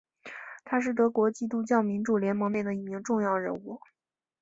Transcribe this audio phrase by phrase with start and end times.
[0.65, 3.79] 他是德国基督教民主联盟内的一名重要人物。